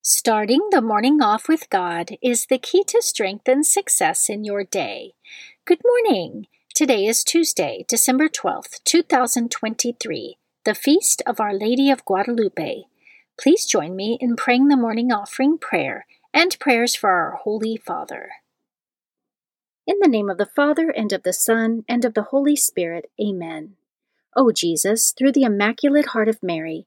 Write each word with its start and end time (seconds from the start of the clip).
Starting 0.00 0.68
the 0.70 0.80
morning 0.80 1.20
off 1.20 1.48
with 1.48 1.68
God 1.70 2.12
is 2.22 2.46
the 2.46 2.56
key 2.56 2.84
to 2.84 3.02
strength 3.02 3.48
and 3.48 3.66
success 3.66 4.28
in 4.28 4.44
your 4.44 4.62
day. 4.62 5.14
Good 5.64 5.80
morning. 5.84 6.46
Today 6.72 7.04
is 7.04 7.24
Tuesday, 7.24 7.84
December 7.88 8.28
12th, 8.28 8.82
2023, 8.84 10.36
the 10.64 10.74
feast 10.76 11.20
of 11.26 11.40
Our 11.40 11.52
Lady 11.52 11.90
of 11.90 12.04
Guadalupe. 12.04 12.84
Please 13.38 13.66
join 13.66 13.96
me 13.96 14.16
in 14.20 14.36
praying 14.36 14.68
the 14.68 14.76
morning 14.76 15.10
offering 15.12 15.58
prayer 15.58 16.06
and 16.32 16.56
prayers 16.60 16.94
for 16.94 17.10
our 17.10 17.32
Holy 17.32 17.76
Father. 17.76 18.30
In 19.84 19.96
the 20.00 20.08
name 20.08 20.30
of 20.30 20.38
the 20.38 20.46
Father, 20.46 20.90
and 20.90 21.12
of 21.12 21.24
the 21.24 21.32
Son, 21.32 21.84
and 21.88 22.04
of 22.04 22.14
the 22.14 22.28
Holy 22.30 22.54
Spirit, 22.54 23.10
Amen. 23.20 23.74
O 24.36 24.52
Jesus, 24.52 25.10
through 25.10 25.32
the 25.32 25.42
Immaculate 25.42 26.06
Heart 26.06 26.28
of 26.28 26.42
Mary, 26.42 26.86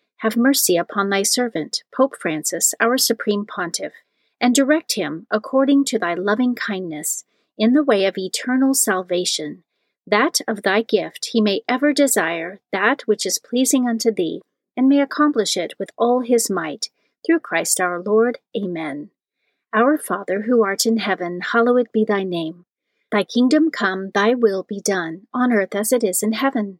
have 0.21 0.37
mercy 0.37 0.77
upon 0.77 1.09
thy 1.09 1.23
servant, 1.23 1.83
Pope 1.95 2.15
Francis, 2.15 2.75
our 2.79 2.95
Supreme 2.95 3.43
Pontiff, 3.43 3.93
and 4.39 4.53
direct 4.53 4.93
him, 4.93 5.25
according 5.31 5.83
to 5.83 5.97
thy 5.97 6.13
loving 6.13 6.53
kindness, 6.53 7.23
in 7.57 7.73
the 7.73 7.83
way 7.83 8.05
of 8.05 8.17
eternal 8.19 8.75
salvation, 8.75 9.63
that 10.05 10.39
of 10.47 10.61
thy 10.61 10.83
gift 10.83 11.29
he 11.31 11.41
may 11.41 11.61
ever 11.67 11.91
desire 11.91 12.59
that 12.71 13.01
which 13.07 13.25
is 13.25 13.39
pleasing 13.39 13.89
unto 13.89 14.11
thee, 14.11 14.41
and 14.77 14.87
may 14.87 15.01
accomplish 15.01 15.57
it 15.57 15.73
with 15.79 15.89
all 15.97 16.21
his 16.21 16.51
might, 16.51 16.89
through 17.25 17.39
Christ 17.39 17.81
our 17.81 17.99
Lord. 17.99 18.37
Amen. 18.55 19.09
Our 19.73 19.97
Father, 19.97 20.43
who 20.43 20.63
art 20.63 20.85
in 20.85 20.97
heaven, 20.97 21.41
hallowed 21.51 21.87
be 21.91 22.05
thy 22.05 22.23
name. 22.23 22.65
Thy 23.11 23.23
kingdom 23.23 23.71
come, 23.71 24.11
thy 24.13 24.35
will 24.35 24.63
be 24.69 24.81
done, 24.81 25.27
on 25.33 25.51
earth 25.51 25.73
as 25.73 25.91
it 25.91 26.03
is 26.03 26.21
in 26.21 26.33
heaven. 26.33 26.79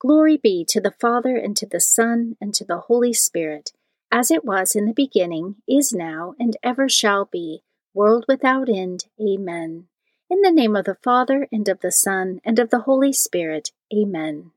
Glory 0.00 0.38
be 0.38 0.64
to 0.64 0.80
the 0.80 0.94
Father, 0.98 1.36
and 1.36 1.54
to 1.58 1.66
the 1.66 1.78
Son, 1.78 2.34
and 2.40 2.54
to 2.54 2.64
the 2.64 2.78
Holy 2.78 3.12
Spirit, 3.12 3.72
as 4.10 4.30
it 4.30 4.46
was 4.46 4.74
in 4.74 4.86
the 4.86 4.94
beginning, 4.94 5.56
is 5.68 5.92
now, 5.92 6.34
and 6.38 6.56
ever 6.62 6.88
shall 6.88 7.26
be, 7.26 7.62
world 7.92 8.24
without 8.26 8.70
end. 8.70 9.04
Amen. 9.20 9.88
In 10.30 10.40
the 10.40 10.50
name 10.50 10.74
of 10.74 10.86
the 10.86 10.96
Father, 11.04 11.46
and 11.52 11.68
of 11.68 11.80
the 11.80 11.92
Son, 11.92 12.40
and 12.46 12.58
of 12.58 12.70
the 12.70 12.80
Holy 12.80 13.12
Spirit. 13.12 13.72
Amen. 13.94 14.52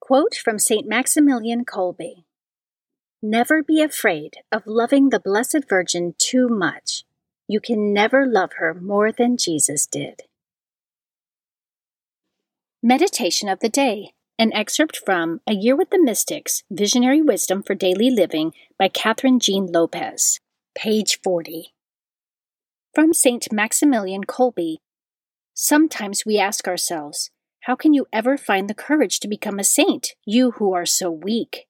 Quote 0.00 0.34
from 0.34 0.58
St. 0.58 0.88
Maximilian 0.88 1.66
Kolbe 1.66 2.24
Never 3.22 3.62
be 3.62 3.82
afraid 3.82 4.38
of 4.50 4.66
loving 4.66 5.10
the 5.10 5.20
Blessed 5.20 5.68
Virgin 5.68 6.14
too 6.16 6.48
much. 6.48 7.04
You 7.46 7.60
can 7.60 7.92
never 7.92 8.26
love 8.26 8.52
her 8.56 8.72
more 8.72 9.12
than 9.12 9.36
Jesus 9.36 9.86
did. 9.86 10.22
Meditation 12.86 13.48
of 13.48 13.60
the 13.60 13.70
Day, 13.70 14.12
an 14.38 14.52
excerpt 14.52 14.98
from 15.06 15.40
A 15.46 15.54
Year 15.54 15.74
with 15.74 15.88
the 15.88 15.98
Mystics 15.98 16.64
Visionary 16.70 17.22
Wisdom 17.22 17.62
for 17.62 17.74
Daily 17.74 18.10
Living 18.10 18.52
by 18.78 18.90
Kathryn 18.90 19.40
Jean 19.40 19.72
Lopez, 19.72 20.38
page 20.74 21.18
40. 21.24 21.72
From 22.94 23.14
St. 23.14 23.50
Maximilian 23.50 24.24
Kolbe 24.24 24.76
Sometimes 25.54 26.26
we 26.26 26.38
ask 26.38 26.68
ourselves, 26.68 27.30
How 27.60 27.74
can 27.74 27.94
you 27.94 28.04
ever 28.12 28.36
find 28.36 28.68
the 28.68 28.74
courage 28.74 29.18
to 29.20 29.28
become 29.28 29.58
a 29.58 29.64
saint, 29.64 30.08
you 30.26 30.50
who 30.50 30.74
are 30.74 30.84
so 30.84 31.10
weak? 31.10 31.64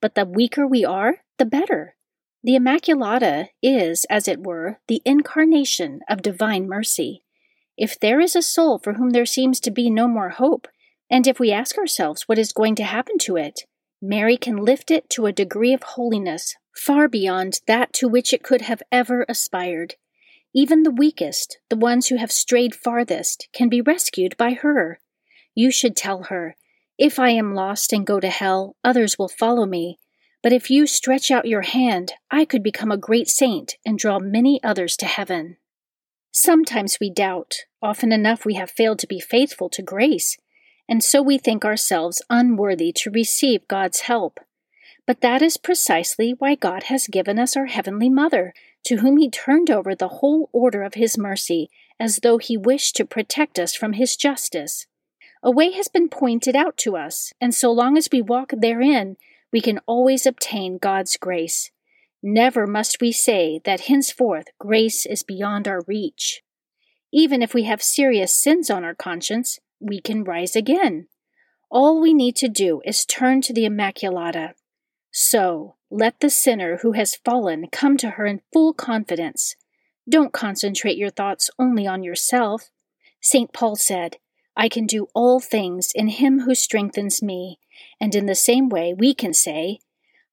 But 0.00 0.14
the 0.14 0.24
weaker 0.24 0.68
we 0.68 0.84
are, 0.84 1.16
the 1.36 1.46
better. 1.46 1.96
The 2.44 2.52
Immaculata 2.52 3.48
is, 3.60 4.06
as 4.08 4.28
it 4.28 4.44
were, 4.44 4.78
the 4.86 5.02
incarnation 5.04 5.98
of 6.08 6.22
divine 6.22 6.68
mercy. 6.68 7.23
If 7.76 7.98
there 7.98 8.20
is 8.20 8.36
a 8.36 8.42
soul 8.42 8.78
for 8.78 8.94
whom 8.94 9.10
there 9.10 9.26
seems 9.26 9.60
to 9.60 9.70
be 9.70 9.90
no 9.90 10.06
more 10.06 10.30
hope, 10.30 10.68
and 11.10 11.26
if 11.26 11.40
we 11.40 11.52
ask 11.52 11.76
ourselves 11.76 12.22
what 12.28 12.38
is 12.38 12.52
going 12.52 12.74
to 12.76 12.84
happen 12.84 13.18
to 13.18 13.36
it, 13.36 13.62
Mary 14.00 14.36
can 14.36 14.56
lift 14.56 14.90
it 14.90 15.08
to 15.10 15.26
a 15.26 15.32
degree 15.32 15.72
of 15.72 15.82
holiness 15.82 16.54
far 16.76 17.08
beyond 17.08 17.60
that 17.66 17.92
to 17.94 18.08
which 18.08 18.32
it 18.32 18.42
could 18.42 18.62
have 18.62 18.82
ever 18.90 19.24
aspired. 19.28 19.94
Even 20.54 20.82
the 20.82 20.90
weakest, 20.90 21.58
the 21.68 21.76
ones 21.76 22.08
who 22.08 22.16
have 22.16 22.30
strayed 22.30 22.74
farthest, 22.74 23.48
can 23.52 23.68
be 23.68 23.80
rescued 23.80 24.36
by 24.36 24.52
her. 24.52 25.00
You 25.54 25.70
should 25.70 25.96
tell 25.96 26.24
her, 26.24 26.56
If 26.98 27.18
I 27.18 27.30
am 27.30 27.54
lost 27.54 27.92
and 27.92 28.06
go 28.06 28.20
to 28.20 28.28
hell, 28.28 28.76
others 28.84 29.18
will 29.18 29.28
follow 29.28 29.66
me. 29.66 29.98
But 30.42 30.52
if 30.52 30.70
you 30.70 30.86
stretch 30.86 31.30
out 31.30 31.46
your 31.46 31.62
hand, 31.62 32.12
I 32.30 32.44
could 32.44 32.62
become 32.62 32.92
a 32.92 32.96
great 32.96 33.28
saint 33.28 33.76
and 33.84 33.98
draw 33.98 34.18
many 34.18 34.62
others 34.62 34.96
to 34.98 35.06
heaven. 35.06 35.56
Sometimes 36.36 36.98
we 37.00 37.10
doubt. 37.10 37.58
Often 37.80 38.10
enough, 38.10 38.44
we 38.44 38.54
have 38.54 38.68
failed 38.68 38.98
to 38.98 39.06
be 39.06 39.20
faithful 39.20 39.68
to 39.68 39.82
grace, 39.82 40.36
and 40.88 41.02
so 41.02 41.22
we 41.22 41.38
think 41.38 41.64
ourselves 41.64 42.20
unworthy 42.28 42.90
to 42.96 43.10
receive 43.10 43.68
God's 43.68 44.00
help. 44.00 44.40
But 45.06 45.20
that 45.20 45.42
is 45.42 45.56
precisely 45.56 46.34
why 46.36 46.56
God 46.56 46.84
has 46.84 47.06
given 47.06 47.38
us 47.38 47.56
our 47.56 47.66
Heavenly 47.66 48.08
Mother, 48.08 48.52
to 48.86 48.96
whom 48.96 49.16
He 49.16 49.30
turned 49.30 49.70
over 49.70 49.94
the 49.94 50.08
whole 50.08 50.50
order 50.52 50.82
of 50.82 50.94
His 50.94 51.16
mercy, 51.16 51.70
as 52.00 52.16
though 52.16 52.38
He 52.38 52.56
wished 52.56 52.96
to 52.96 53.04
protect 53.04 53.60
us 53.60 53.76
from 53.76 53.92
His 53.92 54.16
justice. 54.16 54.88
A 55.40 55.52
way 55.52 55.70
has 55.70 55.86
been 55.86 56.08
pointed 56.08 56.56
out 56.56 56.76
to 56.78 56.96
us, 56.96 57.32
and 57.40 57.54
so 57.54 57.70
long 57.70 57.96
as 57.96 58.08
we 58.10 58.20
walk 58.20 58.50
therein, 58.56 59.16
we 59.52 59.60
can 59.60 59.78
always 59.86 60.26
obtain 60.26 60.78
God's 60.78 61.16
grace. 61.16 61.70
Never 62.26 62.66
must 62.66 63.02
we 63.02 63.12
say 63.12 63.60
that 63.66 63.82
henceforth 63.82 64.46
grace 64.58 65.04
is 65.04 65.22
beyond 65.22 65.68
our 65.68 65.82
reach. 65.86 66.40
Even 67.12 67.42
if 67.42 67.52
we 67.52 67.64
have 67.64 67.82
serious 67.82 68.34
sins 68.34 68.70
on 68.70 68.82
our 68.82 68.94
conscience, 68.94 69.58
we 69.78 70.00
can 70.00 70.24
rise 70.24 70.56
again. 70.56 71.08
All 71.70 72.00
we 72.00 72.14
need 72.14 72.34
to 72.36 72.48
do 72.48 72.80
is 72.86 73.04
turn 73.04 73.42
to 73.42 73.52
the 73.52 73.64
Immaculata. 73.64 74.54
So, 75.12 75.76
let 75.90 76.20
the 76.20 76.30
sinner 76.30 76.78
who 76.78 76.92
has 76.92 77.14
fallen 77.14 77.66
come 77.70 77.98
to 77.98 78.12
her 78.12 78.24
in 78.24 78.40
full 78.54 78.72
confidence. 78.72 79.54
Don't 80.08 80.32
concentrate 80.32 80.96
your 80.96 81.10
thoughts 81.10 81.50
only 81.58 81.86
on 81.86 82.02
yourself. 82.02 82.70
St. 83.20 83.52
Paul 83.52 83.76
said, 83.76 84.16
I 84.56 84.70
can 84.70 84.86
do 84.86 85.08
all 85.14 85.40
things 85.40 85.92
in 85.94 86.08
him 86.08 86.40
who 86.40 86.54
strengthens 86.54 87.22
me. 87.22 87.58
And 88.00 88.14
in 88.14 88.24
the 88.24 88.34
same 88.34 88.70
way, 88.70 88.94
we 88.94 89.12
can 89.12 89.34
say, 89.34 89.80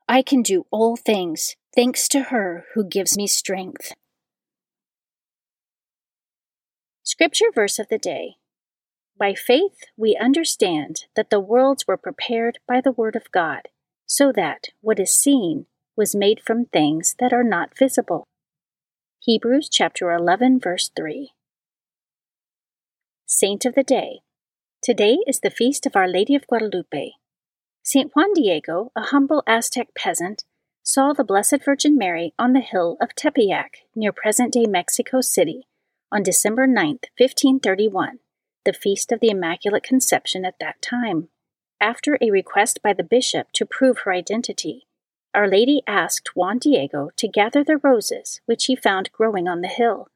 I 0.07 0.21
can 0.21 0.41
do 0.41 0.65
all 0.71 0.95
things 0.95 1.57
thanks 1.75 2.07
to 2.09 2.23
her 2.23 2.65
who 2.73 2.83
gives 2.83 3.17
me 3.17 3.27
strength. 3.27 3.93
Scripture 7.03 7.51
verse 7.53 7.79
of 7.79 7.87
the 7.89 7.97
day 7.97 8.35
By 9.17 9.33
faith 9.33 9.85
we 9.97 10.17
understand 10.19 11.05
that 11.15 11.29
the 11.29 11.39
worlds 11.39 11.85
were 11.87 11.97
prepared 11.97 12.59
by 12.67 12.81
the 12.81 12.91
Word 12.91 13.15
of 13.15 13.31
God, 13.31 13.69
so 14.05 14.31
that 14.31 14.69
what 14.81 14.99
is 14.99 15.13
seen 15.13 15.65
was 15.95 16.15
made 16.15 16.41
from 16.45 16.65
things 16.65 17.15
that 17.19 17.33
are 17.33 17.43
not 17.43 17.77
visible. 17.77 18.25
Hebrews 19.19 19.69
chapter 19.69 20.11
11 20.11 20.59
verse 20.59 20.89
3. 20.95 21.31
Saint 23.25 23.65
of 23.65 23.75
the 23.75 23.83
Day. 23.83 24.19
Today 24.83 25.19
is 25.27 25.39
the 25.39 25.49
feast 25.49 25.85
of 25.85 25.95
Our 25.95 26.07
Lady 26.07 26.35
of 26.35 26.47
Guadalupe. 26.47 27.11
St. 27.83 28.11
Juan 28.15 28.33
Diego, 28.33 28.91
a 28.95 29.03
humble 29.03 29.43
Aztec 29.47 29.89
peasant, 29.95 30.43
saw 30.83 31.13
the 31.13 31.23
Blessed 31.23 31.63
Virgin 31.63 31.97
Mary 31.97 32.33
on 32.39 32.53
the 32.53 32.59
hill 32.59 32.97
of 32.99 33.15
Tepeyac 33.15 33.85
near 33.95 34.11
present 34.11 34.53
day 34.53 34.65
Mexico 34.65 35.21
City 35.21 35.67
on 36.11 36.23
December 36.23 36.65
9, 36.65 36.99
1531, 37.17 38.19
the 38.65 38.73
feast 38.73 39.11
of 39.11 39.19
the 39.19 39.29
Immaculate 39.29 39.83
Conception 39.83 40.43
at 40.43 40.55
that 40.59 40.81
time. 40.81 41.29
After 41.79 42.17
a 42.19 42.31
request 42.31 42.81
by 42.83 42.93
the 42.93 43.03
bishop 43.03 43.51
to 43.53 43.65
prove 43.65 43.99
her 43.99 44.13
identity, 44.13 44.87
Our 45.33 45.47
Lady 45.47 45.81
asked 45.87 46.35
Juan 46.35 46.57
Diego 46.57 47.09
to 47.15 47.27
gather 47.27 47.63
the 47.63 47.77
roses 47.77 48.41
which 48.45 48.65
he 48.65 48.75
found 48.75 49.11
growing 49.11 49.47
on 49.47 49.61
the 49.61 49.67
hill. 49.67 50.07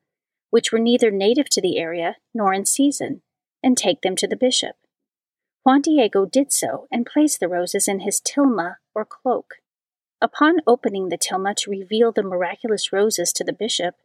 which 0.51 0.71
were 0.71 0.79
neither 0.79 1.12
native 1.12 1.50
to 1.50 1.59
the 1.59 1.77
area 1.77 2.15
nor 2.33 2.53
in 2.53 2.65
season, 2.65 3.21
and 3.62 3.77
take 3.77 4.01
them 4.01 4.15
to 4.15 4.25
the 4.27 4.38
bishop. 4.38 4.77
Juan 5.65 5.81
Diego 5.81 6.25
did 6.25 6.53
so 6.53 6.88
and 6.89 7.06
placed 7.06 7.41
the 7.41 7.50
roses 7.50 7.89
in 7.89 8.01
his 8.01 8.21
tilma 8.21 8.75
or 8.94 9.03
cloak. 9.03 9.56
Upon 10.21 10.62
opening 10.65 11.09
the 11.09 11.17
tilma 11.17 11.56
to 11.57 11.71
reveal 11.71 12.12
the 12.12 12.23
miraculous 12.23 12.94
roses 12.94 13.33
to 13.33 13.44
the 13.44 13.53
bishop, 13.53 13.95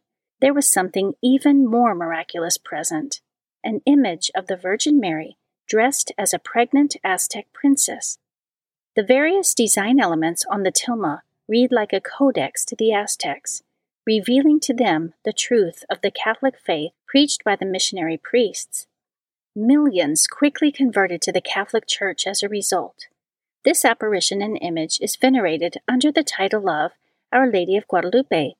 there 0.41 0.53
was 0.53 0.69
something 0.69 1.13
even 1.21 1.65
more 1.65 1.95
miraculous 1.95 2.57
present 2.57 3.21
an 3.63 3.81
image 3.85 4.31
of 4.35 4.47
the 4.47 4.57
Virgin 4.57 4.99
Mary 4.99 5.37
dressed 5.67 6.11
as 6.17 6.33
a 6.33 6.39
pregnant 6.39 6.95
Aztec 7.03 7.45
princess. 7.53 8.17
The 8.95 9.03
various 9.03 9.53
design 9.53 9.99
elements 9.99 10.45
on 10.49 10.63
the 10.63 10.71
tilma 10.71 11.21
read 11.47 11.71
like 11.71 11.93
a 11.93 12.01
codex 12.01 12.65
to 12.65 12.75
the 12.75 12.91
Aztecs, 12.91 13.63
revealing 14.05 14.59
to 14.61 14.73
them 14.73 15.13
the 15.23 15.33
truth 15.33 15.83
of 15.89 16.01
the 16.01 16.11
Catholic 16.11 16.55
faith 16.57 16.91
preached 17.07 17.43
by 17.43 17.55
the 17.55 17.65
missionary 17.65 18.17
priests. 18.17 18.87
Millions 19.55 20.27
quickly 20.27 20.71
converted 20.71 21.21
to 21.21 21.31
the 21.31 21.41
Catholic 21.41 21.85
Church 21.85 22.25
as 22.25 22.41
a 22.41 22.49
result. 22.49 23.07
This 23.63 23.85
apparition 23.85 24.41
and 24.41 24.57
image 24.61 24.99
is 25.01 25.15
venerated 25.15 25.77
under 25.87 26.11
the 26.11 26.23
title 26.23 26.69
of 26.69 26.91
Our 27.31 27.49
Lady 27.49 27.77
of 27.77 27.87
Guadalupe, 27.87 28.55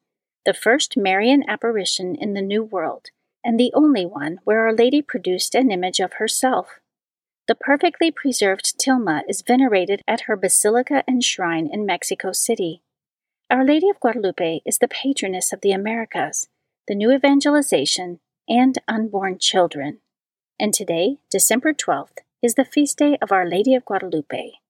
the 0.45 0.53
first 0.53 0.95
Marian 0.95 1.44
apparition 1.48 2.15
in 2.15 2.33
the 2.33 2.42
New 2.42 2.63
World, 2.63 3.07
and 3.44 3.59
the 3.59 3.71
only 3.74 4.06
one 4.06 4.39
where 4.44 4.65
Our 4.65 4.74
Lady 4.74 5.01
produced 5.01 5.56
an 5.56 5.71
image 5.71 6.00
of 6.00 6.13
herself. 6.13 6.80
The 7.48 7.56
perfectly 7.56 8.12
preserved 8.12 8.80
tilma 8.80 9.21
is 9.27 9.42
venerated 9.42 10.01
at 10.07 10.21
her 10.21 10.36
basilica 10.36 11.03
and 11.07 11.24
shrine 11.24 11.68
in 11.71 11.86
Mexico 11.86 12.31
City. 12.31 12.81
Our 13.50 13.65
Lady 13.65 13.89
of 13.89 14.00
Guadalupe 14.00 14.62
is 14.65 14.77
the 14.77 14.88
patroness 14.88 15.51
of 15.51 15.62
the 15.62 15.71
Americas, 15.71 16.48
the 16.88 16.95
new 16.95 17.12
evangelization, 17.12 18.19
and 18.48 18.77
unborn 18.88 19.39
children 19.39 20.00
and 20.62 20.75
today, 20.75 21.18
December 21.31 21.74
12th, 21.74 22.19
is 22.44 22.53
the 22.53 22.63
feast 22.63 23.00
day 23.00 23.18
of 23.19 23.31
Our 23.31 23.50
Lady 23.50 23.74
of 23.74 23.83
Guadalupe. 23.83 24.61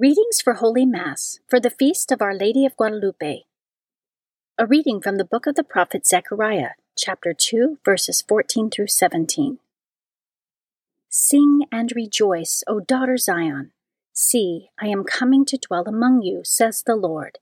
Readings 0.00 0.40
for 0.40 0.54
Holy 0.54 0.86
Mass 0.86 1.40
for 1.48 1.58
the 1.58 1.70
Feast 1.70 2.12
of 2.12 2.22
Our 2.22 2.32
Lady 2.32 2.64
of 2.64 2.76
Guadalupe. 2.76 3.42
A 4.56 4.64
reading 4.64 5.00
from 5.00 5.16
the 5.16 5.24
book 5.24 5.48
of 5.48 5.56
the 5.56 5.64
prophet 5.64 6.06
Zechariah, 6.06 6.74
chapter 6.96 7.34
2, 7.34 7.78
verses 7.84 8.22
14 8.22 8.70
through 8.70 8.86
17. 8.86 9.58
Sing 11.08 11.62
and 11.72 11.90
rejoice, 11.96 12.62
O 12.68 12.78
daughter 12.78 13.16
Zion. 13.16 13.72
See, 14.12 14.68
I 14.80 14.86
am 14.86 15.02
coming 15.02 15.44
to 15.46 15.58
dwell 15.58 15.82
among 15.88 16.22
you, 16.22 16.42
says 16.44 16.84
the 16.86 16.94
Lord. 16.94 17.40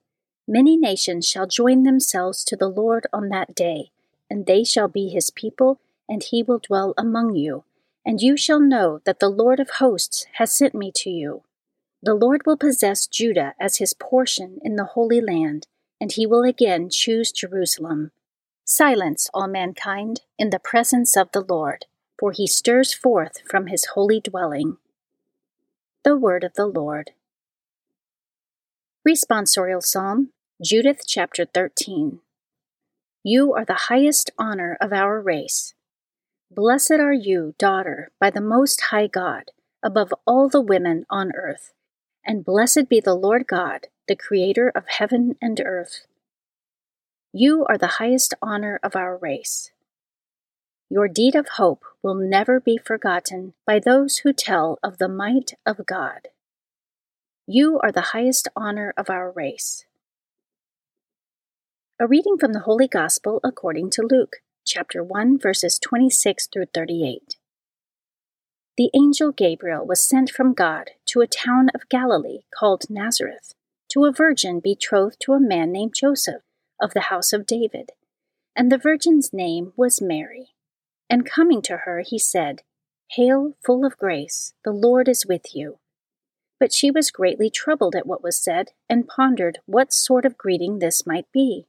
Many 0.49 0.79
nations 0.79 1.29
shall 1.29 1.47
join 1.47 1.83
themselves 1.83 2.43
to 2.45 2.57
the 2.57 2.71
Lord 2.71 3.07
on 3.13 3.29
that 3.29 3.55
day, 3.55 3.91
and 4.31 4.47
they 4.47 4.65
shall 4.65 4.89
be 4.89 5.11
his 5.11 5.29
people, 5.29 5.79
and 6.09 6.23
he 6.23 6.43
will 6.43 6.61
dwell 6.67 6.95
among 6.97 7.35
you. 7.35 7.65
And 8.07 8.23
you 8.23 8.35
shall 8.35 8.61
know 8.61 9.03
that 9.05 9.21
the 9.21 9.29
Lord 9.29 9.61
of 9.61 9.73
hosts 9.73 10.25
has 10.37 10.55
sent 10.55 10.75
me 10.75 10.91
to 10.95 11.11
you. 11.11 11.43
The 12.03 12.15
Lord 12.15 12.43
will 12.47 12.57
possess 12.57 13.07
Judah 13.07 13.55
as 13.61 13.79
his 13.79 13.95
portion 13.95 14.59
in 14.63 14.77
the 14.77 14.85
Holy 14.85 15.21
Land, 15.21 15.67
and 16.01 16.13
he 16.13 16.27
will 16.27 16.43
again 16.43 16.89
choose 16.91 17.33
Jerusalem. 17.33 18.13
Silence, 18.65 19.29
all 19.33 19.49
mankind, 19.49 20.23
in 20.39 20.51
the 20.51 20.59
presence 20.59 21.17
of 21.17 21.33
the 21.33 21.45
Lord, 21.47 21.87
for 22.19 22.33
he 22.33 22.47
stirs 22.47 22.93
forth 22.93 23.41
from 23.49 23.69
his 23.69 23.87
holy 23.95 24.21
dwelling. 24.21 24.77
The 26.05 26.17
Word 26.17 26.45
of 26.45 26.55
the 26.55 26.67
Lord. 26.67 27.13
Responsorial 29.09 29.83
Psalm 29.83 30.31
Judith 30.63 31.03
chapter 31.07 31.45
13. 31.45 32.21
You 33.23 33.55
are 33.55 33.65
the 33.65 33.87
highest 33.89 34.31
honor 34.39 34.77
of 34.81 34.93
our 34.93 35.21
race. 35.21 35.75
Blessed 36.51 36.93
are 36.93 37.13
you, 37.13 37.55
daughter, 37.59 38.11
by 38.21 38.31
the 38.31 38.41
Most 38.41 38.81
High 38.91 39.07
God, 39.07 39.51
above 39.83 40.15
all 40.27 40.49
the 40.49 40.61
women 40.61 41.07
on 41.11 41.33
earth. 41.35 41.73
And 42.29 42.45
blessed 42.45 42.89
be 42.89 42.99
the 42.99 43.15
Lord 43.15 43.47
God, 43.47 43.87
the 44.09 44.17
Creator 44.17 44.73
of 44.75 44.89
heaven 44.89 45.37
and 45.41 45.61
earth. 45.65 46.07
You 47.33 47.65
are 47.69 47.79
the 47.79 47.99
highest 47.99 48.35
honor 48.43 48.81
of 48.83 48.97
our 48.97 49.17
race. 49.17 49.71
Your 50.91 51.07
deed 51.07 51.37
of 51.37 51.51
hope 51.51 51.85
will 52.03 52.17
never 52.17 52.59
be 52.59 52.79
forgotten 52.79 53.55
by 53.65 53.79
those 53.79 54.19
who 54.19 54.33
tell 54.33 54.81
of 54.83 54.99
the 54.99 55.09
might 55.09 55.53
of 55.65 55.87
God. 55.87 56.29
You 57.47 57.79
are 57.81 57.93
the 57.93 58.11
highest 58.13 58.49
honor 58.57 58.93
of 58.97 59.09
our 59.09 59.31
race. 59.31 59.85
A 62.01 62.09
reading 62.09 62.39
from 62.39 62.53
the 62.53 62.61
Holy 62.61 62.89
Gospel 62.89 63.39
according 63.45 63.91
to 63.91 64.03
Luke, 64.03 64.37
chapter 64.65 65.03
1, 65.03 65.39
verses 65.39 65.79
26 65.79 66.49
through 66.49 66.67
38. 66.75 67.37
The 68.77 68.91
angel 68.95 69.33
Gabriel 69.33 69.87
was 69.87 70.07
sent 70.07 70.31
from 70.31 70.53
God 70.53 70.91
to 71.07 71.23
a 71.23 71.27
town 71.27 71.71
of 71.75 71.89
Galilee 71.89 72.41
called 72.55 72.91
Nazareth, 72.91 73.55
to 73.89 74.05
a 74.05 74.13
virgin 74.13 74.61
betrothed 74.61 75.19
to 75.21 75.33
a 75.33 75.41
man 75.41 75.73
named 75.73 75.95
Joseph 75.95 76.43
of 76.79 76.93
the 76.93 77.09
house 77.09 77.33
of 77.33 77.47
David. 77.47 77.93
And 78.55 78.71
the 78.71 78.77
virgin's 78.77 79.33
name 79.33 79.73
was 79.77 80.03
Mary. 80.03 80.51
And 81.09 81.25
coming 81.25 81.63
to 81.63 81.79
her, 81.79 82.03
he 82.05 82.19
said, 82.19 82.63
Hail, 83.13 83.55
full 83.65 83.87
of 83.87 83.97
grace, 83.97 84.53
the 84.63 84.73
Lord 84.73 85.09
is 85.09 85.25
with 85.25 85.55
you. 85.55 85.79
But 86.61 86.75
she 86.75 86.91
was 86.91 87.11
greatly 87.11 87.49
troubled 87.49 87.95
at 87.95 88.07
what 88.07 88.23
was 88.23 88.37
said, 88.39 88.73
and 88.91 89.09
pondered 89.09 89.61
what 89.65 89.93
sort 89.93 90.27
of 90.27 90.37
greeting 90.37 90.81
this 90.81 91.07
might 91.07 91.31
be. 91.33 91.67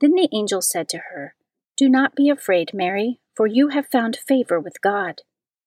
Then 0.00 0.12
the 0.12 0.28
angel 0.32 0.60
said 0.60 0.90
to 0.90 0.98
her, 1.10 1.36
Do 1.76 1.88
not 1.88 2.14
be 2.14 2.28
afraid, 2.28 2.74
Mary, 2.74 3.20
for 3.34 3.46
you 3.46 3.68
have 3.68 3.86
found 3.86 4.16
favor 4.16 4.60
with 4.60 4.82
God. 4.82 5.22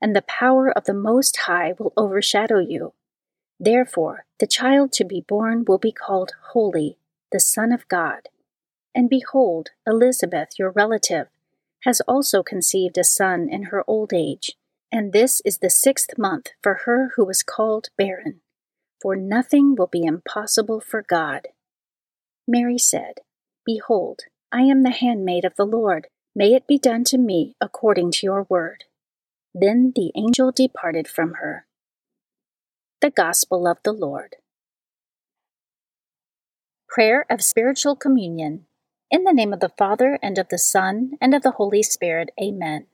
and 0.00 0.14
the 0.14 0.22
power 0.22 0.70
of 0.70 0.84
the 0.84 0.94
Most 0.94 1.36
High 1.38 1.74
will 1.78 1.92
overshadow 1.96 2.58
you. 2.58 2.92
Therefore, 3.58 4.26
the 4.38 4.46
child 4.46 4.92
to 4.92 5.04
be 5.04 5.24
born 5.26 5.64
will 5.64 5.78
be 5.78 5.92
called 5.92 6.32
Holy, 6.52 6.98
the 7.32 7.40
Son 7.40 7.72
of 7.72 7.88
God. 7.88 8.28
And 8.94 9.08
behold, 9.08 9.70
Elizabeth, 9.86 10.58
your 10.58 10.70
relative, 10.70 11.28
has 11.84 12.00
also 12.02 12.42
conceived 12.42 12.98
a 12.98 13.04
son 13.04 13.48
in 13.50 13.64
her 13.64 13.84
old 13.86 14.12
age, 14.12 14.56
and 14.90 15.12
this 15.12 15.40
is 15.44 15.58
the 15.58 15.70
sixth 15.70 16.18
month 16.18 16.48
for 16.62 16.80
her 16.84 17.12
who 17.16 17.24
was 17.24 17.42
called 17.42 17.90
barren. 17.96 18.40
For 19.00 19.14
nothing 19.14 19.74
will 19.76 19.86
be 19.86 20.04
impossible 20.04 20.80
for 20.80 21.02
God. 21.02 21.48
Mary 22.48 22.78
said, 22.78 23.20
Behold, 23.64 24.22
I 24.50 24.62
am 24.62 24.82
the 24.82 24.90
handmaid 24.90 25.44
of 25.44 25.56
the 25.56 25.66
Lord. 25.66 26.08
May 26.34 26.54
it 26.54 26.66
be 26.66 26.78
done 26.78 27.04
to 27.04 27.18
me 27.18 27.54
according 27.60 28.12
to 28.12 28.26
your 28.26 28.46
word. 28.48 28.84
Then 29.58 29.94
the 29.96 30.12
angel 30.14 30.52
departed 30.52 31.08
from 31.08 31.34
her. 31.40 31.64
The 33.00 33.08
Gospel 33.08 33.66
of 33.66 33.78
the 33.84 33.92
Lord. 33.92 34.36
Prayer 36.86 37.24
of 37.30 37.40
Spiritual 37.40 37.96
Communion. 37.96 38.66
In 39.10 39.24
the 39.24 39.32
name 39.32 39.54
of 39.54 39.60
the 39.60 39.70
Father, 39.70 40.18
and 40.22 40.36
of 40.36 40.50
the 40.50 40.58
Son, 40.58 41.12
and 41.22 41.34
of 41.34 41.40
the 41.40 41.52
Holy 41.52 41.82
Spirit, 41.82 42.32
Amen. 42.38 42.84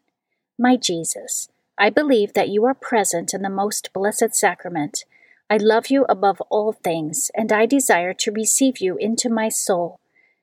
My 0.56 0.76
Jesus, 0.76 1.48
I 1.76 1.90
believe 1.90 2.32
that 2.34 2.50
you 2.50 2.64
are 2.64 2.74
present 2.74 3.34
in 3.34 3.42
the 3.42 3.50
most 3.50 3.90
blessed 3.92 4.36
sacrament 4.36 5.04
I 5.50 5.56
love 5.56 5.88
you 5.88 6.06
above 6.08 6.40
all 6.42 6.72
things, 6.72 7.32
and 7.34 7.50
I 7.50 7.66
desire 7.66 8.14
to 8.14 8.30
receive 8.30 8.78
you 8.78 8.96
into 8.98 9.28
my 9.28 9.48
soul. 9.48 9.98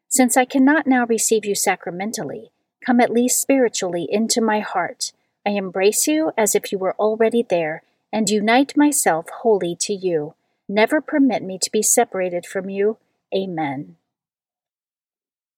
Since 0.09 0.35
I 0.35 0.43
cannot 0.43 0.85
now 0.85 1.05
receive 1.05 1.45
you 1.45 1.55
sacramentally, 1.55 2.51
come 2.85 2.99
at 2.99 3.09
least 3.09 3.39
spiritually 3.39 4.05
into 4.11 4.41
my 4.41 4.59
heart. 4.59 5.13
I 5.49 5.53
embrace 5.53 6.05
you 6.05 6.31
as 6.37 6.53
if 6.53 6.71
you 6.71 6.77
were 6.77 6.95
already 6.99 7.41
there, 7.41 7.81
and 8.13 8.29
unite 8.29 8.77
myself 8.77 9.25
wholly 9.41 9.75
to 9.79 9.93
you. 9.93 10.35
Never 10.67 11.01
permit 11.01 11.41
me 11.41 11.57
to 11.63 11.71
be 11.71 11.81
separated 11.81 12.45
from 12.45 12.69
you. 12.69 12.97
Amen. 13.35 13.95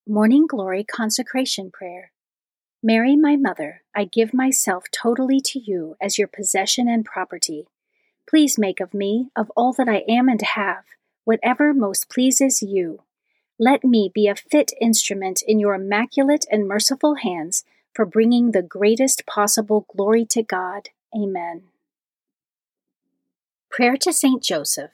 Morning 0.08 0.48
Glory 0.48 0.86
Consecration 0.86 1.72
Prayer. 1.72 2.14
Mary, 2.82 3.18
my 3.18 3.36
mother, 3.36 3.82
I 3.94 4.06
give 4.06 4.34
myself 4.34 4.86
totally 4.94 5.42
to 5.42 5.60
you 5.60 5.98
as 6.02 6.18
your 6.18 6.30
possession 6.30 6.88
and 6.88 7.04
property. 7.04 7.68
Please 8.30 8.58
make 8.58 8.80
of 8.80 8.94
me, 8.94 9.28
of 9.36 9.52
all 9.58 9.74
that 9.74 9.90
I 9.90 10.06
am 10.08 10.30
and 10.30 10.42
have, 10.42 10.86
whatever 11.26 11.74
most 11.74 12.10
pleases 12.10 12.64
you. 12.64 13.02
let 13.60 13.84
me 13.84 14.10
be 14.12 14.28
a 14.28 14.36
fit 14.36 14.72
instrument 14.82 15.44
in 15.46 15.60
your 15.60 15.76
immaculate 15.76 16.46
and 16.50 16.68
merciful 16.68 17.16
hands 17.16 17.66
for 17.94 18.06
bringing 18.06 18.52
the 18.52 18.62
greatest 18.62 19.26
possible 19.26 19.86
glory 19.96 20.26
to 20.26 20.44
God. 20.44 20.90
Amen. 21.16 21.64
Prayer 23.70 23.98
to 23.98 24.12
Saint 24.12 24.44
Joseph. 24.44 24.92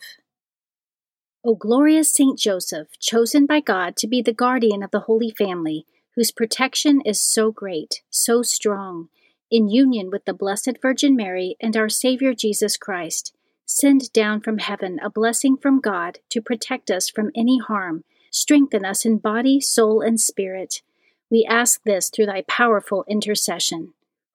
O 1.44 1.56
glorious 1.56 2.14
Saint 2.14 2.38
Joseph, 2.38 2.88
chosen 3.00 3.46
by 3.46 3.60
God 3.60 3.96
to 3.98 4.08
be 4.08 4.22
the 4.22 4.34
guardian 4.34 4.84
of 4.84 4.92
the 4.92 5.02
Holy 5.02 5.32
Family, 5.32 5.86
whose 6.16 6.32
protection 6.32 7.02
is 7.06 7.22
so 7.22 7.52
great, 7.52 8.02
so 8.10 8.42
strong, 8.42 9.10
in 9.50 9.70
union 9.70 10.10
with 10.12 10.26
the 10.26 10.34
Blessed 10.34 10.78
Virgin 10.82 11.16
Mary 11.16 11.56
and 11.62 11.78
our 11.78 11.90
Savior 11.90 12.34
Jesus 12.34 12.76
Christ, 12.76 13.34
send 13.66 14.12
down 14.12 14.42
from 14.42 14.58
heaven 14.58 15.00
a 15.02 15.10
blessing 15.10 15.58
from 15.58 15.80
God 15.80 16.20
to 16.30 16.42
protect 16.42 16.90
us 16.92 17.10
from 17.10 17.32
any 17.36 17.60
harm, 17.60 18.04
strengthen 18.32 18.84
us 18.84 19.06
in 19.06 19.18
body, 19.18 19.62
soul, 19.62 20.02
and 20.02 20.20
spirit. 20.20 20.82
We 21.30 21.46
ask 21.50 21.82
this 21.84 22.10
through 22.10 22.28
thy 22.28 22.44
powerful 22.44 23.04
intercession. 23.08 23.94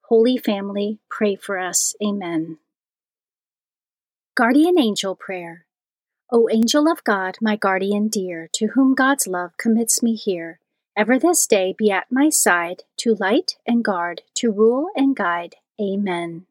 Holy 0.09 0.37
Family, 0.37 0.99
pray 1.09 1.35
for 1.35 1.57
us. 1.57 1.95
Amen. 2.05 2.59
Guardian 4.35 4.79
Angel 4.79 5.15
Prayer. 5.15 5.65
O 6.31 6.49
angel 6.51 6.91
of 6.91 7.03
God, 7.03 7.37
my 7.41 7.55
guardian 7.55 8.07
dear, 8.07 8.49
to 8.53 8.67
whom 8.67 8.95
God's 8.95 9.27
love 9.27 9.57
commits 9.57 10.01
me 10.01 10.15
here, 10.15 10.59
ever 10.95 11.19
this 11.19 11.45
day 11.47 11.75
be 11.77 11.91
at 11.91 12.11
my 12.11 12.29
side, 12.29 12.83
to 12.97 13.15
light 13.19 13.57
and 13.67 13.83
guard, 13.83 14.21
to 14.35 14.51
rule 14.51 14.89
and 14.95 15.15
guide. 15.15 15.55
Amen. 15.79 16.45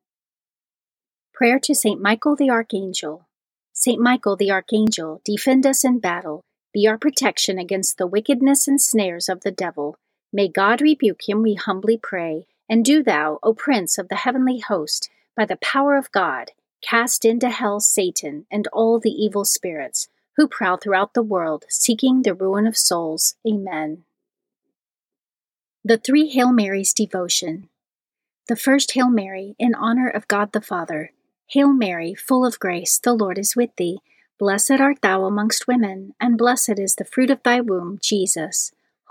Prayer 1.33 1.59
to 1.61 1.75
Saint 1.75 2.01
Michael 2.01 2.37
the 2.37 2.51
Archangel. 2.51 3.27
Saint 3.73 4.01
Michael 4.01 4.37
the 4.37 4.51
Archangel, 4.51 5.21
defend 5.25 5.67
us 5.67 5.85
in 5.85 5.99
battle, 5.99 6.43
be 6.73 6.87
our 6.87 6.99
protection 6.99 7.59
against 7.59 7.99
the 7.99 8.07
wickedness 8.07 8.69
and 8.69 8.81
snares 8.81 9.29
of 9.29 9.41
the 9.41 9.51
devil. 9.53 9.97
May 10.33 10.49
God 10.49 10.81
rebuke 10.81 11.29
him, 11.29 11.43
we 11.43 11.55
humbly 11.55 11.99
pray. 11.99 12.47
And 12.69 12.85
do 12.85 13.03
thou, 13.03 13.39
O 13.43 13.53
Prince 13.53 13.99
of 13.99 14.09
the 14.09 14.17
heavenly 14.17 14.61
host, 14.61 15.11
by 15.37 15.45
the 15.45 15.57
power 15.57 15.97
of 15.97 16.13
God, 16.13 16.53
cast 16.81 17.25
into 17.25 17.51
hell 17.51 17.81
Satan 17.81 18.47
and 18.51 18.67
all 18.69 18.99
the 18.99 19.11
evil 19.11 19.45
spirits 19.45 20.09
who 20.37 20.49
prowl 20.49 20.79
throughout 20.79 21.15
the 21.15 21.23
world 21.23 21.65
seeking 21.69 22.23
the 22.23 22.35
ruin 22.35 22.67
of 22.67 22.77
souls. 22.77 23.37
Amen. 23.47 24.05
The 25.85 25.99
Three 25.99 26.29
Hail 26.29 26.53
Marys 26.53 26.93
Devotion. 26.93 27.69
The 28.49 28.57
first 28.57 28.93
Hail 28.93 29.11
Mary, 29.11 29.55
in 29.59 29.75
honor 29.75 30.09
of 30.09 30.29
God 30.29 30.53
the 30.53 30.61
Father. 30.61 31.13
Hail 31.49 31.73
Mary, 31.73 32.15
full 32.15 32.47
of 32.47 32.59
grace, 32.59 32.99
the 32.99 33.13
Lord 33.13 33.37
is 33.37 33.55
with 33.55 33.77
thee. 33.77 33.99
Blessed 34.39 34.81
art 34.81 35.03
thou 35.03 35.25
amongst 35.25 35.69
women, 35.69 36.15
and 36.19 36.39
blessed 36.39 36.79
is 36.79 36.95
the 36.95 37.05
fruit 37.05 37.31
of 37.31 37.43
thy 37.43 37.61
womb, 37.61 37.99
Jesus. 38.03 38.73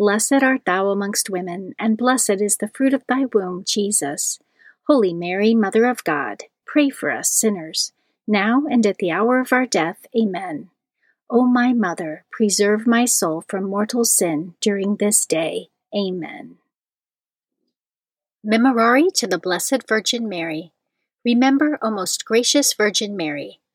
Blessed 0.00 0.42
art 0.42 0.62
thou 0.64 0.88
amongst 0.88 1.28
women, 1.28 1.74
and 1.78 1.98
blessed 1.98 2.40
is 2.40 2.56
the 2.56 2.70
fruit 2.72 2.94
of 2.94 3.06
thy 3.06 3.26
womb, 3.34 3.64
Jesus. 3.66 4.38
Holy 4.86 5.12
Mary, 5.12 5.54
Mother 5.54 5.84
of 5.84 6.02
God, 6.04 6.44
pray 6.64 6.88
for 6.88 7.10
us 7.10 7.30
sinners, 7.30 7.92
now 8.26 8.62
and 8.70 8.86
at 8.86 8.96
the 8.96 9.10
hour 9.10 9.40
of 9.40 9.52
our 9.52 9.66
death. 9.66 10.06
Amen. 10.18 10.70
O 11.28 11.46
my 11.46 11.74
Mother, 11.74 12.24
preserve 12.32 12.86
my 12.86 13.04
soul 13.04 13.44
from 13.46 13.64
mortal 13.64 14.06
sin 14.06 14.54
during 14.62 14.96
this 14.96 15.26
day. 15.26 15.68
Amen. 15.94 16.56
Memorare 18.42 19.12
to 19.16 19.26
the 19.26 19.36
Blessed 19.36 19.86
Virgin 19.86 20.26
Mary. 20.26 20.72
Remember, 21.26 21.78
O 21.82 21.90
most 21.90 22.24
gracious 22.24 22.72
Virgin 22.72 23.18
Mary, 23.18 23.59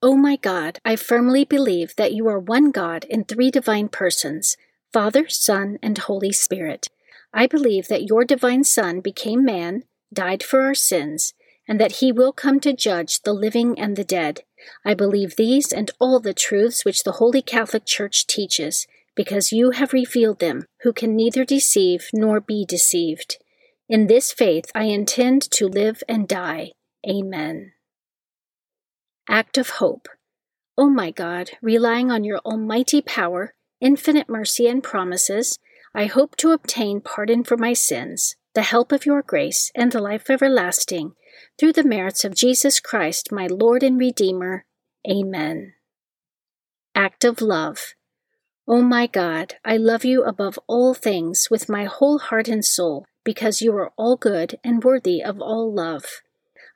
O 0.00 0.14
my 0.14 0.36
God, 0.36 0.78
I 0.84 0.94
firmly 0.94 1.44
believe 1.44 1.96
that 1.96 2.12
you 2.12 2.28
are 2.28 2.38
one 2.38 2.70
God 2.70 3.04
in 3.04 3.24
three 3.24 3.50
divine 3.50 3.88
persons 3.88 4.56
Father, 4.92 5.28
Son, 5.28 5.76
and 5.82 5.98
Holy 5.98 6.32
Spirit. 6.32 6.88
I 7.34 7.46
believe 7.46 7.88
that 7.88 8.08
your 8.08 8.24
divine 8.24 8.62
Son 8.62 9.00
became 9.00 9.44
man, 9.44 9.82
died 10.12 10.42
for 10.42 10.62
our 10.62 10.74
sins, 10.74 11.34
and 11.66 11.80
that 11.80 11.96
he 11.96 12.12
will 12.12 12.32
come 12.32 12.60
to 12.60 12.72
judge 12.72 13.22
the 13.22 13.32
living 13.32 13.78
and 13.78 13.96
the 13.96 14.04
dead. 14.04 14.42
I 14.84 14.94
believe 14.94 15.34
these 15.36 15.72
and 15.72 15.90
all 15.98 16.20
the 16.20 16.32
truths 16.32 16.84
which 16.84 17.02
the 17.02 17.12
Holy 17.12 17.42
Catholic 17.42 17.84
Church 17.84 18.26
teaches, 18.26 18.86
because 19.16 19.52
you 19.52 19.72
have 19.72 19.92
revealed 19.92 20.38
them, 20.38 20.64
who 20.82 20.92
can 20.92 21.16
neither 21.16 21.44
deceive 21.44 22.08
nor 22.14 22.40
be 22.40 22.64
deceived. 22.64 23.36
In 23.88 24.06
this 24.06 24.32
faith 24.32 24.66
I 24.76 24.84
intend 24.84 25.42
to 25.50 25.66
live 25.66 26.04
and 26.08 26.28
die. 26.28 26.70
Amen. 27.06 27.72
Act 29.30 29.58
of 29.58 29.68
Hope. 29.70 30.08
O 30.78 30.84
oh 30.84 30.88
my 30.88 31.10
God, 31.10 31.50
relying 31.60 32.10
on 32.10 32.24
your 32.24 32.38
almighty 32.46 33.02
power, 33.02 33.52
infinite 33.78 34.26
mercy, 34.26 34.66
and 34.66 34.82
promises, 34.82 35.58
I 35.94 36.06
hope 36.06 36.34
to 36.36 36.52
obtain 36.52 37.02
pardon 37.02 37.44
for 37.44 37.58
my 37.58 37.74
sins, 37.74 38.36
the 38.54 38.62
help 38.62 38.90
of 38.90 39.04
your 39.04 39.20
grace, 39.20 39.70
and 39.74 39.92
the 39.92 40.00
life 40.00 40.30
everlasting, 40.30 41.12
through 41.58 41.74
the 41.74 41.84
merits 41.84 42.24
of 42.24 42.34
Jesus 42.34 42.80
Christ, 42.80 43.30
my 43.30 43.46
Lord 43.46 43.82
and 43.82 43.98
Redeemer. 43.98 44.64
Amen. 45.06 45.74
Act 46.94 47.22
of 47.22 47.42
Love. 47.42 47.94
O 48.66 48.76
oh 48.76 48.82
my 48.82 49.06
God, 49.06 49.56
I 49.62 49.76
love 49.76 50.06
you 50.06 50.24
above 50.24 50.58
all 50.66 50.94
things 50.94 51.48
with 51.50 51.68
my 51.68 51.84
whole 51.84 52.18
heart 52.18 52.48
and 52.48 52.64
soul, 52.64 53.04
because 53.24 53.60
you 53.60 53.76
are 53.76 53.92
all 53.98 54.16
good 54.16 54.58
and 54.64 54.82
worthy 54.82 55.22
of 55.22 55.38
all 55.38 55.70
love. 55.70 56.22